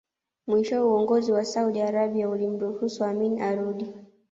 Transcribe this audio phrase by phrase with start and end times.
[0.47, 3.87] Mwishowe uongozi wa Saudi Arabia ulimruhusu Amin arudi